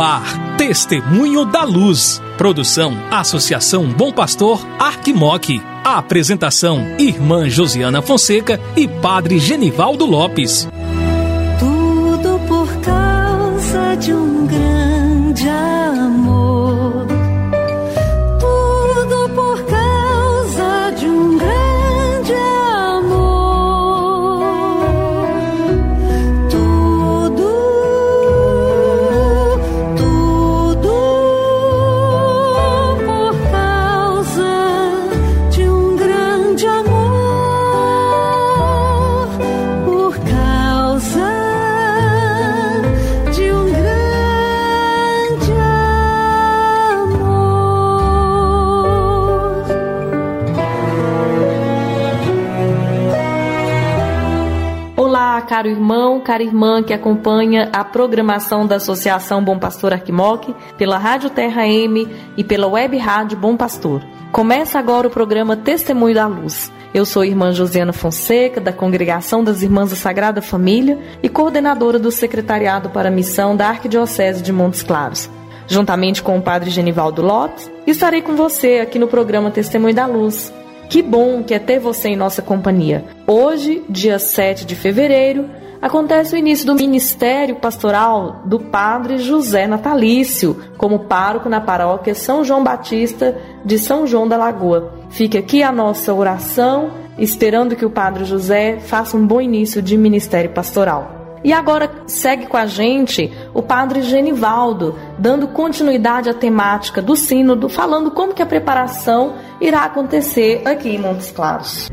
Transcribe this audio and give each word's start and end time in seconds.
Ar, 0.00 0.56
Testemunho 0.56 1.44
da 1.44 1.64
Luz. 1.64 2.22
Produção 2.36 2.96
Associação 3.10 3.86
Bom 3.86 4.12
Pastor 4.12 4.66
Arquimoc. 4.78 5.60
apresentação: 5.84 6.96
Irmã 6.98 7.48
Josiana 7.48 8.02
Fonseca 8.02 8.60
e 8.76 8.88
Padre 8.88 9.38
Genivaldo 9.38 10.04
Lopes. 10.04 10.68
Caro 55.44 55.68
irmão, 55.68 56.20
cara 56.20 56.42
irmã 56.42 56.82
que 56.82 56.92
acompanha 56.92 57.68
a 57.72 57.84
programação 57.84 58.66
da 58.66 58.76
Associação 58.76 59.44
Bom 59.44 59.58
Pastor 59.58 59.92
Arquimoc 59.92 60.54
pela 60.76 60.98
Rádio 60.98 61.30
Terra 61.30 61.66
M 61.66 62.08
e 62.36 62.42
pela 62.42 62.66
Web 62.66 62.96
Rádio 62.96 63.38
Bom 63.38 63.56
Pastor. 63.56 64.02
Começa 64.32 64.78
agora 64.78 65.06
o 65.06 65.10
programa 65.10 65.56
Testemunho 65.56 66.14
da 66.14 66.26
Luz. 66.26 66.72
Eu 66.92 67.04
sou 67.04 67.22
a 67.22 67.26
irmã 67.26 67.52
Josiana 67.52 67.92
Fonseca, 67.92 68.60
da 68.60 68.72
Congregação 68.72 69.44
das 69.44 69.62
Irmãs 69.62 69.90
da 69.90 69.96
Sagrada 69.96 70.40
Família 70.40 70.98
e 71.22 71.28
coordenadora 71.28 71.98
do 71.98 72.10
Secretariado 72.10 72.90
para 72.90 73.08
a 73.08 73.12
Missão 73.12 73.56
da 73.56 73.68
Arquidiocese 73.68 74.42
de 74.42 74.52
Montes 74.52 74.82
Claros. 74.82 75.30
Juntamente 75.66 76.22
com 76.22 76.38
o 76.38 76.42
Padre 76.42 76.70
Genivaldo 76.70 77.22
Lopes, 77.22 77.70
estarei 77.86 78.22
com 78.22 78.36
você 78.36 78.80
aqui 78.80 78.98
no 78.98 79.08
programa 79.08 79.50
Testemunho 79.50 79.94
da 79.94 80.06
Luz. 80.06 80.52
Que 80.94 81.02
bom 81.02 81.42
que 81.42 81.52
é 81.52 81.58
ter 81.58 81.80
você 81.80 82.10
em 82.10 82.16
nossa 82.16 82.40
companhia. 82.40 83.04
Hoje, 83.26 83.82
dia 83.90 84.16
7 84.16 84.64
de 84.64 84.76
fevereiro, 84.76 85.50
acontece 85.82 86.36
o 86.36 86.38
início 86.38 86.64
do 86.64 86.72
ministério 86.76 87.56
pastoral 87.56 88.42
do 88.44 88.60
Padre 88.60 89.18
José 89.18 89.66
Natalício, 89.66 90.56
como 90.78 91.00
pároco 91.00 91.48
na 91.48 91.60
paróquia 91.60 92.14
São 92.14 92.44
João 92.44 92.62
Batista 92.62 93.36
de 93.64 93.76
São 93.76 94.06
João 94.06 94.28
da 94.28 94.36
Lagoa. 94.36 94.94
Fique 95.10 95.36
aqui 95.36 95.64
a 95.64 95.72
nossa 95.72 96.14
oração, 96.14 96.92
esperando 97.18 97.74
que 97.74 97.84
o 97.84 97.90
Padre 97.90 98.24
José 98.24 98.78
faça 98.78 99.16
um 99.16 99.26
bom 99.26 99.40
início 99.40 99.82
de 99.82 99.98
ministério 99.98 100.50
pastoral. 100.50 101.23
E 101.44 101.52
agora 101.52 101.90
segue 102.06 102.46
com 102.46 102.56
a 102.56 102.64
gente 102.64 103.30
o 103.52 103.62
Padre 103.62 104.00
Genivaldo, 104.00 104.98
dando 105.18 105.46
continuidade 105.48 106.30
à 106.30 106.34
temática 106.34 107.02
do 107.02 107.14
sínodo, 107.14 107.68
falando 107.68 108.10
como 108.10 108.32
que 108.32 108.42
a 108.42 108.46
preparação 108.46 109.34
irá 109.60 109.84
acontecer 109.84 110.62
aqui 110.64 110.88
em 110.88 110.98
Montes 110.98 111.30
Claros. 111.30 111.90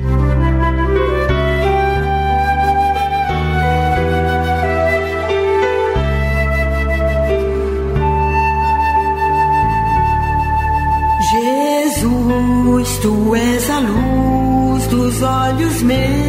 Jesus, 11.31 12.97
tu 12.99 13.35
és 13.35 13.69
a 13.69 13.79
luz 13.79 14.87
dos 14.87 15.21
olhos 15.21 15.81
meus. 15.81 16.20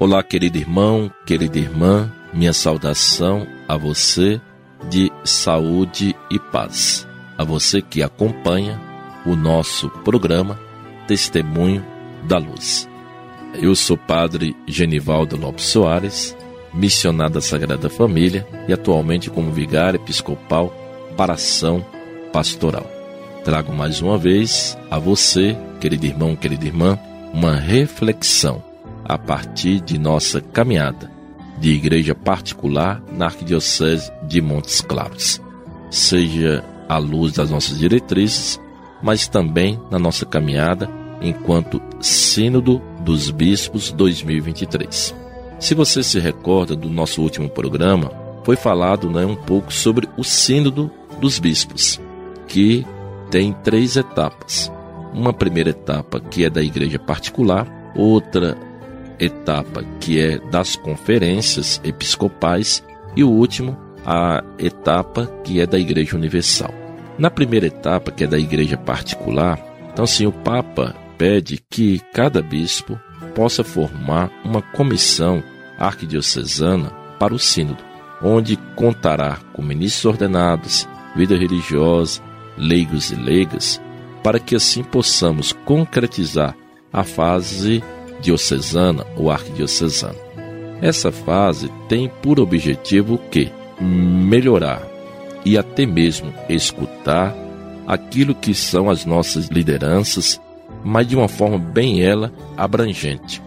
Olá, 0.00 0.22
querido 0.22 0.56
irmão, 0.56 1.12
querida 1.26 1.58
irmã, 1.58 2.10
minha 2.32 2.54
saudação 2.54 3.46
a 3.68 3.76
você 3.76 4.40
de 4.88 5.12
saúde 5.24 6.16
e 6.30 6.38
paz. 6.38 7.06
A 7.36 7.44
você 7.44 7.82
que 7.82 8.02
acompanha 8.02 8.80
o 9.26 9.36
nosso 9.36 9.90
programa 10.02 10.58
Testemunho 11.06 11.84
da 12.26 12.38
Luz. 12.38 12.88
Eu 13.52 13.76
sou 13.76 13.98
Padre 13.98 14.56
Genivaldo 14.66 15.36
Lopes 15.36 15.66
Soares, 15.66 16.34
missionário 16.72 17.34
da 17.34 17.42
Sagrada 17.42 17.90
Família 17.90 18.48
e 18.66 18.72
atualmente 18.72 19.28
como 19.28 19.52
vigário 19.52 20.00
episcopal 20.00 20.74
para 21.14 21.34
ação 21.34 21.84
pastoral. 22.32 22.90
Trago 23.44 23.70
mais 23.70 24.00
uma 24.00 24.16
vez 24.16 24.78
a 24.90 24.98
você, 24.98 25.54
querido 25.78 26.06
irmão, 26.06 26.34
querida 26.34 26.64
irmã, 26.64 26.98
uma 27.34 27.54
reflexão 27.54 28.69
a 29.10 29.18
partir 29.18 29.80
de 29.80 29.98
nossa 29.98 30.40
caminhada 30.40 31.10
de 31.58 31.70
igreja 31.70 32.14
particular 32.14 33.02
na 33.12 33.26
Arquidiocese 33.26 34.12
de 34.22 34.40
Montes 34.40 34.80
Claros. 34.80 35.40
Seja 35.90 36.64
à 36.88 36.96
luz 36.96 37.32
das 37.32 37.50
nossas 37.50 37.76
diretrizes, 37.76 38.60
mas 39.02 39.26
também 39.26 39.80
na 39.90 39.98
nossa 39.98 40.24
caminhada 40.24 40.88
enquanto 41.20 41.82
Sínodo 42.00 42.80
dos 43.00 43.32
Bispos 43.32 43.90
2023. 43.90 45.12
Se 45.58 45.74
você 45.74 46.04
se 46.04 46.20
recorda 46.20 46.76
do 46.76 46.88
nosso 46.88 47.20
último 47.20 47.48
programa, 47.48 48.12
foi 48.44 48.54
falado 48.54 49.10
né, 49.10 49.26
um 49.26 49.34
pouco 49.34 49.72
sobre 49.72 50.08
o 50.16 50.22
Sínodo 50.22 50.88
dos 51.20 51.40
Bispos, 51.40 52.00
que 52.46 52.86
tem 53.28 53.52
três 53.52 53.96
etapas. 53.96 54.70
Uma 55.12 55.32
primeira 55.32 55.70
etapa 55.70 56.20
que 56.20 56.44
é 56.44 56.48
da 56.48 56.62
igreja 56.62 56.98
particular, 56.98 57.66
outra 57.96 58.69
etapa 59.20 59.84
que 60.00 60.18
é 60.18 60.38
das 60.50 60.76
conferências 60.76 61.80
episcopais 61.84 62.82
e 63.14 63.22
o 63.22 63.30
último, 63.30 63.76
a 64.04 64.42
etapa 64.58 65.26
que 65.44 65.60
é 65.60 65.66
da 65.66 65.78
igreja 65.78 66.16
universal. 66.16 66.72
Na 67.18 67.30
primeira 67.30 67.66
etapa, 67.66 68.10
que 68.10 68.24
é 68.24 68.26
da 68.26 68.38
igreja 68.38 68.76
particular, 68.76 69.60
então 69.92 70.06
sim, 70.06 70.26
o 70.26 70.32
Papa 70.32 70.94
pede 71.18 71.62
que 71.68 72.00
cada 72.14 72.40
bispo 72.40 72.98
possa 73.34 73.62
formar 73.62 74.30
uma 74.44 74.62
comissão 74.62 75.42
arquidiocesana 75.78 76.90
para 77.18 77.34
o 77.34 77.38
sínodo, 77.38 77.82
onde 78.22 78.56
contará 78.74 79.38
com 79.52 79.62
ministros 79.62 80.06
ordenados, 80.06 80.88
vida 81.14 81.36
religiosa, 81.36 82.22
leigos 82.56 83.10
e 83.10 83.16
leigas, 83.16 83.80
para 84.22 84.38
que 84.38 84.56
assim 84.56 84.82
possamos 84.82 85.52
concretizar 85.52 86.54
a 86.92 87.04
fase 87.04 87.82
diocesana 88.20 89.06
ou 89.16 89.30
arquidiocesana. 89.30 90.18
Essa 90.80 91.12
fase 91.12 91.70
tem 91.88 92.08
por 92.22 92.40
objetivo 92.40 93.14
o 93.14 93.18
que? 93.18 93.50
Melhorar 93.80 94.82
e 95.44 95.56
até 95.56 95.86
mesmo 95.86 96.32
escutar 96.48 97.34
aquilo 97.86 98.34
que 98.34 98.54
são 98.54 98.88
as 98.88 99.04
nossas 99.04 99.48
lideranças, 99.48 100.40
mas 100.84 101.06
de 101.06 101.16
uma 101.16 101.28
forma 101.28 101.58
bem 101.58 102.02
ela 102.02 102.32
abrangente. 102.56 103.42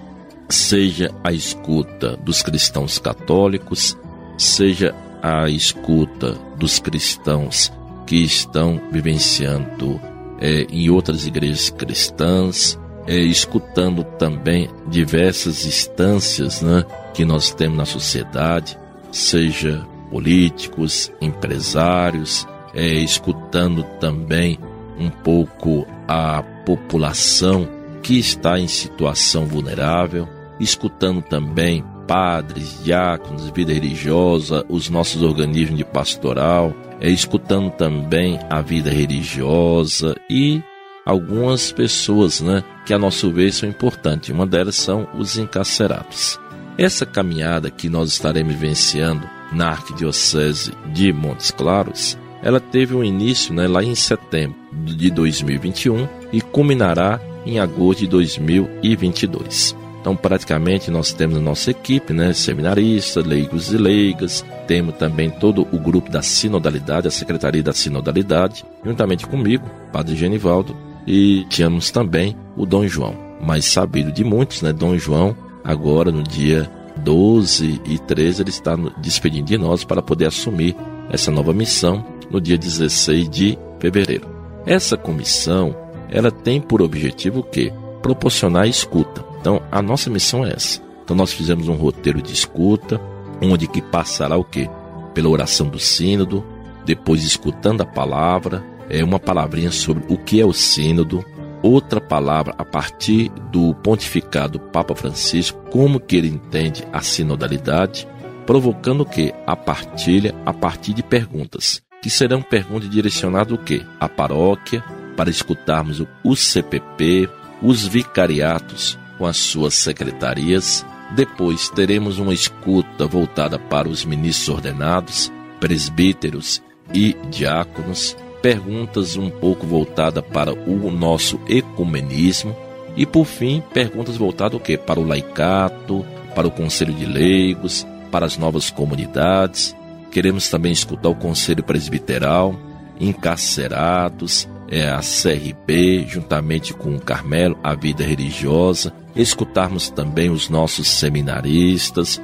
Seja 0.49 1.11
a 1.23 1.31
escuta 1.31 2.17
dos 2.17 2.41
cristãos 2.41 2.99
católicos, 2.99 3.97
seja 4.37 4.93
a 5.21 5.49
escuta 5.49 6.37
dos 6.57 6.79
cristãos 6.79 7.71
que 8.05 8.17
estão 8.17 8.81
vivenciando 8.91 9.99
é, 10.39 10.67
em 10.69 10.89
outras 10.89 11.25
igrejas 11.25 11.69
cristãs, 11.69 12.77
é, 13.07 13.17
escutando 13.17 14.03
também 14.03 14.69
diversas 14.87 15.65
instâncias 15.65 16.61
né, 16.61 16.85
que 17.13 17.25
nós 17.25 17.53
temos 17.53 17.77
na 17.77 17.85
sociedade, 17.85 18.77
seja 19.11 19.85
políticos, 20.09 21.11
empresários, 21.19 22.47
é, 22.73 22.87
escutando 22.87 23.83
também 23.99 24.59
um 24.97 25.09
pouco 25.09 25.87
a 26.07 26.43
população 26.65 27.67
que 28.01 28.19
está 28.19 28.59
em 28.59 28.67
situação 28.67 29.45
vulnerável, 29.45 30.27
escutando 30.59 31.21
também 31.21 31.83
padres, 32.07 32.83
diáconos, 32.83 33.49
vida 33.49 33.73
religiosa, 33.73 34.65
os 34.69 34.89
nossos 34.89 35.21
organismos 35.21 35.77
de 35.77 35.85
pastoral, 35.85 36.73
é, 36.99 37.09
escutando 37.09 37.71
também 37.71 38.39
a 38.49 38.61
vida 38.61 38.89
religiosa 38.89 40.15
e 40.29 40.61
algumas 41.05 41.71
pessoas, 41.71 42.41
né, 42.41 42.63
que 42.85 42.93
a 42.93 42.99
nosso 42.99 43.31
ver 43.31 43.51
são 43.51 43.67
importantes. 43.67 44.29
Uma 44.29 44.47
delas 44.47 44.75
são 44.75 45.07
os 45.13 45.37
encarcerados. 45.37 46.39
Essa 46.77 47.05
caminhada 47.05 47.69
que 47.69 47.89
nós 47.89 48.09
estaremos 48.09 48.53
vivenciando 48.53 49.27
na 49.51 49.69
Arquidiocese 49.69 50.73
de 50.93 51.13
Montes 51.13 51.51
Claros 51.51 52.17
ela 52.43 52.59
teve 52.59 52.93
um 52.93 53.03
início 53.03 53.53
né, 53.53 53.67
lá 53.67 53.81
em 53.81 53.95
setembro 53.95 54.57
de 54.73 55.09
2021 55.09 56.07
e 56.31 56.41
culminará 56.41 57.19
em 57.45 57.57
agosto 57.57 58.01
de 58.01 58.07
2022. 58.07 59.75
Então, 60.01 60.13
praticamente, 60.13 60.91
nós 60.91 61.13
temos 61.13 61.37
a 61.37 61.41
nossa 61.41 61.71
equipe, 61.71 62.11
né, 62.11 62.33
seminaristas, 62.33 63.25
leigos 63.25 63.71
e 63.71 63.77
leigas, 63.77 64.43
temos 64.67 64.95
também 64.95 65.29
todo 65.29 65.65
o 65.71 65.79
grupo 65.79 66.11
da 66.11 66.21
sinodalidade, 66.21 67.07
a 67.07 67.11
Secretaria 67.11 67.63
da 67.63 67.71
Sinodalidade, 67.71 68.65
juntamente 68.85 69.25
comigo, 69.25 69.65
Padre 69.93 70.17
Genivaldo, 70.17 70.75
e 71.05 71.45
tínhamos 71.49 71.91
também 71.91 72.35
o 72.55 72.65
Dom 72.65 72.87
João, 72.87 73.15
mais 73.41 73.65
sabido 73.65 74.11
de 74.11 74.23
muitos, 74.23 74.61
né, 74.61 74.71
Dom 74.71 74.97
João, 74.97 75.35
agora 75.63 76.11
no 76.11 76.23
dia 76.23 76.69
12 76.97 77.81
e 77.85 77.97
13, 77.97 78.43
ele 78.43 78.49
está 78.49 78.75
despedindo 78.97 79.47
de 79.47 79.57
nós 79.57 79.83
para 79.83 80.01
poder 80.01 80.27
assumir 80.27 80.75
essa 81.09 81.31
nova 81.31 81.53
missão 81.53 82.05
no 82.29 82.39
dia 82.39 82.57
16 82.57 83.29
de 83.29 83.57
fevereiro. 83.79 84.27
Essa 84.65 84.95
comissão, 84.95 85.75
ela 86.09 86.31
tem 86.31 86.61
por 86.61 86.81
objetivo 86.81 87.39
o 87.39 87.43
quê? 87.43 87.73
Proporcionar 88.01 88.67
escuta. 88.67 89.23
Então, 89.39 89.61
a 89.71 89.81
nossa 89.81 90.09
missão 90.09 90.45
é 90.45 90.53
essa. 90.53 90.81
Então, 91.03 91.15
nós 91.15 91.33
fizemos 91.33 91.67
um 91.67 91.75
roteiro 91.75 92.21
de 92.21 92.31
escuta, 92.31 92.99
onde 93.41 93.67
que 93.67 93.81
passará 93.81 94.37
o 94.37 94.43
quê? 94.43 94.69
Pela 95.13 95.29
oração 95.29 95.67
do 95.67 95.79
sínodo, 95.79 96.43
depois 96.85 97.23
escutando 97.23 97.81
a 97.81 97.85
palavra, 97.85 98.63
é 98.89 99.03
uma 99.03 99.19
palavrinha 99.19 99.71
sobre 99.71 100.03
o 100.07 100.17
que 100.17 100.39
é 100.39 100.45
o 100.45 100.53
sínodo, 100.53 101.23
outra 101.61 102.01
palavra 102.01 102.53
a 102.57 102.65
partir 102.65 103.29
do 103.51 103.73
pontificado 103.75 104.59
Papa 104.59 104.93
Francisco, 104.95 105.57
como 105.71 105.99
que 105.99 106.17
ele 106.17 106.27
entende 106.27 106.83
a 106.91 107.01
sinodalidade, 107.01 108.07
provocando 108.45 109.01
o 109.01 109.05
que? 109.05 109.33
A 109.47 109.55
partilha 109.55 110.35
a 110.45 110.53
partir 110.53 110.93
de 110.93 111.01
perguntas, 111.01 111.81
que 112.01 112.09
serão 112.09 112.41
perguntas 112.41 112.89
direcionadas 112.89 113.53
o 113.53 113.57
que? 113.57 113.85
À 113.99 114.09
paróquia, 114.09 114.83
para 115.15 115.29
escutarmos 115.29 116.03
o 116.23 116.35
CPP, 116.35 117.29
os 117.61 117.85
vicariatos, 117.87 118.99
com 119.17 119.25
as 119.25 119.37
suas 119.37 119.73
secretarias. 119.73 120.85
Depois 121.15 121.69
teremos 121.69 122.17
uma 122.17 122.33
escuta 122.33 123.05
voltada 123.05 123.57
para 123.57 123.87
os 123.87 124.03
ministros 124.03 124.49
ordenados, 124.49 125.31
presbíteros 125.59 126.61
e 126.93 127.15
diáconos, 127.29 128.17
perguntas 128.43 129.15
um 129.15 129.29
pouco 129.29 129.65
voltadas 129.65 130.21
para 130.33 130.53
o 130.53 130.91
nosso 130.91 131.39
ecumenismo 131.47 132.53
e 132.93 133.05
por 133.05 133.23
fim 133.23 133.63
perguntas 133.73 134.17
voltadas 134.17 134.59
o 134.59 134.59
quê? 134.59 134.77
Para 134.77 134.99
o 134.99 135.07
laicato, 135.07 136.05
para 136.35 136.45
o 136.45 136.51
conselho 136.51 136.93
de 136.93 137.05
leigos, 137.05 137.87
para 138.11 138.25
as 138.25 138.37
novas 138.37 138.69
comunidades. 138.69 139.73
Queremos 140.11 140.49
também 140.49 140.73
escutar 140.73 141.07
o 141.07 141.15
conselho 141.15 141.63
presbiteral, 141.63 142.53
encarcerados, 142.99 144.47
é, 144.69 144.89
a 144.89 144.99
CRB, 144.99 146.05
juntamente 146.05 146.73
com 146.73 146.97
o 146.97 147.01
Carmelo, 147.01 147.57
a 147.63 147.73
vida 147.73 148.03
religiosa, 148.03 148.93
escutarmos 149.15 149.89
também 149.89 150.29
os 150.29 150.49
nossos 150.49 150.89
seminaristas, 150.89 152.21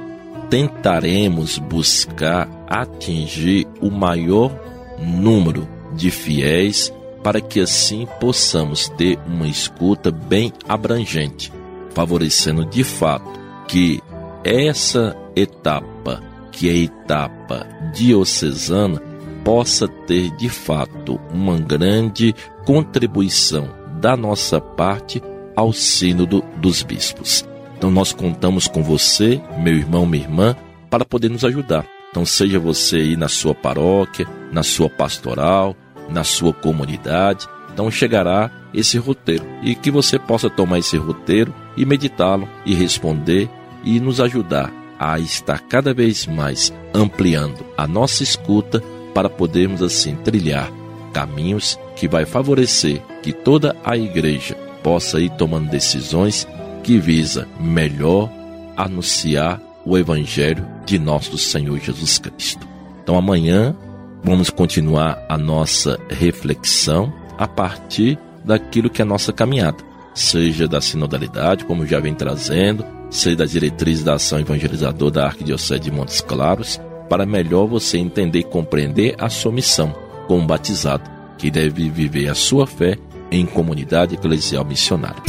tentaremos 0.50 1.56
buscar 1.56 2.46
atingir 2.68 3.66
o 3.80 3.90
maior 3.90 4.52
número 4.98 5.79
de 5.94 6.10
fiéis 6.10 6.92
para 7.22 7.40
que 7.40 7.60
assim 7.60 8.06
possamos 8.18 8.88
ter 8.88 9.18
uma 9.26 9.46
escuta 9.46 10.10
bem 10.10 10.52
abrangente, 10.68 11.52
favorecendo 11.94 12.64
de 12.64 12.82
fato 12.82 13.30
que 13.68 14.00
essa 14.42 15.16
etapa, 15.36 16.22
que 16.50 16.68
é 16.68 16.72
a 16.72 16.76
etapa 16.76 17.66
diocesana, 17.94 19.02
possa 19.44 19.86
ter 19.86 20.30
de 20.36 20.48
fato 20.48 21.20
uma 21.32 21.58
grande 21.58 22.34
contribuição 22.64 23.68
da 24.00 24.16
nossa 24.16 24.60
parte 24.60 25.22
ao 25.54 25.72
Sínodo 25.72 26.42
dos 26.56 26.82
Bispos. 26.82 27.44
Então 27.76 27.90
nós 27.90 28.12
contamos 28.12 28.66
com 28.66 28.82
você, 28.82 29.40
meu 29.58 29.74
irmão, 29.74 30.06
minha 30.06 30.24
irmã, 30.24 30.56
para 30.88 31.04
poder 31.04 31.30
nos 31.30 31.44
ajudar. 31.44 31.86
Então 32.10 32.24
seja 32.24 32.58
você 32.58 32.96
aí 32.96 33.16
na 33.16 33.28
sua 33.28 33.54
paróquia, 33.54 34.26
na 34.52 34.62
sua 34.62 34.90
pastoral, 34.90 35.76
na 36.08 36.24
sua 36.24 36.52
comunidade, 36.52 37.46
então 37.72 37.90
chegará 37.90 38.50
esse 38.74 38.98
roteiro. 38.98 39.44
E 39.62 39.74
que 39.74 39.90
você 39.90 40.18
possa 40.18 40.50
tomar 40.50 40.78
esse 40.78 40.96
roteiro 40.96 41.54
e 41.76 41.84
meditá-lo 41.84 42.48
e 42.66 42.74
responder 42.74 43.48
e 43.84 44.00
nos 44.00 44.20
ajudar 44.20 44.72
a 44.98 45.18
estar 45.18 45.60
cada 45.60 45.94
vez 45.94 46.26
mais 46.26 46.72
ampliando 46.92 47.64
a 47.76 47.86
nossa 47.86 48.22
escuta 48.22 48.82
para 49.14 49.30
podermos 49.30 49.82
assim 49.82 50.14
trilhar 50.16 50.70
caminhos 51.12 51.78
que 51.96 52.06
vai 52.06 52.24
favorecer 52.24 53.02
que 53.22 53.32
toda 53.32 53.76
a 53.84 53.96
igreja 53.96 54.54
possa 54.82 55.20
ir 55.20 55.30
tomando 55.30 55.70
decisões 55.70 56.46
que 56.82 56.98
visa 56.98 57.48
melhor 57.58 58.30
anunciar 58.76 59.60
o 59.84 59.96
evangelho 59.96 60.66
de 60.84 60.98
nosso 60.98 61.36
Senhor 61.38 61.78
Jesus 61.78 62.18
Cristo. 62.18 62.66
Então 63.02 63.16
amanhã 63.16 63.74
vamos 64.22 64.50
continuar 64.50 65.24
a 65.28 65.36
nossa 65.38 65.98
reflexão 66.08 67.12
a 67.38 67.48
partir 67.48 68.18
daquilo 68.44 68.90
que 68.90 69.02
é 69.02 69.04
a 69.04 69.08
nossa 69.08 69.32
caminhada, 69.32 69.78
seja 70.14 70.68
da 70.68 70.80
sinodalidade, 70.80 71.64
como 71.64 71.86
já 71.86 72.00
vem 72.00 72.14
trazendo, 72.14 72.84
seja 73.10 73.36
das 73.36 73.50
diretrizes 73.50 74.04
da 74.04 74.14
ação 74.14 74.38
evangelizadora 74.38 75.10
da 75.10 75.26
Arquidiocese 75.26 75.80
de 75.80 75.90
Montes 75.90 76.20
Claros, 76.20 76.80
para 77.08 77.26
melhor 77.26 77.66
você 77.66 77.98
entender 77.98 78.40
e 78.40 78.44
compreender 78.44 79.16
a 79.18 79.28
sua 79.28 79.50
missão 79.50 79.94
como 80.26 80.46
batizado, 80.46 81.10
que 81.36 81.50
deve 81.50 81.90
viver 81.90 82.28
a 82.28 82.34
sua 82.34 82.66
fé 82.66 82.96
em 83.30 83.46
comunidade 83.46 84.14
eclesial 84.14 84.64
missionária. 84.64 85.22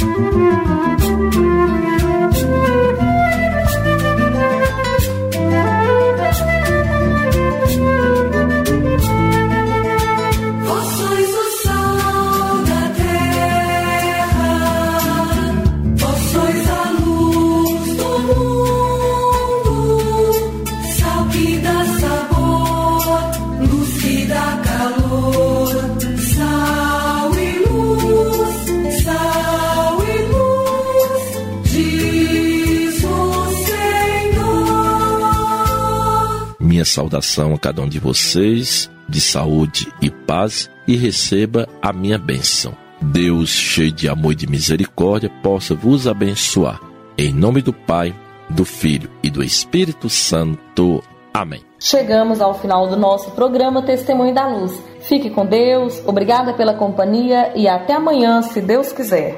Minha 36.82 36.86
saudação 36.86 37.54
a 37.54 37.60
cada 37.60 37.82
um 37.82 37.88
de 37.88 38.00
vocês, 38.00 38.90
de 39.08 39.22
saúde 39.22 39.88
e 40.02 40.10
paz, 40.10 40.70
e 40.88 40.96
receba 40.96 41.68
a 41.80 41.94
minha 41.94 42.18
bênção. 42.18 42.74
Deus, 43.00 43.50
cheio 43.50 43.92
de 43.92 44.10
amor 44.10 44.32
e 44.32 44.36
de 44.36 44.48
misericórdia, 44.48 45.30
possa 45.44 45.76
vos 45.76 46.08
abençoar. 46.08 46.80
Em 47.18 47.32
nome 47.32 47.62
do 47.62 47.72
Pai, 47.72 48.16
do 48.50 48.66
Filho 48.66 49.12
e 49.22 49.30
do 49.30 49.44
Espírito 49.44 50.10
Santo. 50.10 51.04
Amém. 51.32 51.62
Chegamos 51.80 52.42
ao 52.42 52.60
final 52.60 52.88
do 52.88 52.98
nosso 52.98 53.32
programa 53.32 53.84
Testemunho 53.84 54.34
da 54.34 54.48
Luz. 54.48 54.74
Fique 55.02 55.30
com 55.30 55.46
Deus, 55.46 56.02
obrigada 56.08 56.54
pela 56.54 56.74
companhia 56.74 57.52
e 57.56 57.68
até 57.68 57.94
amanhã, 57.94 58.42
se 58.42 58.60
Deus 58.60 58.92
quiser. 58.92 59.38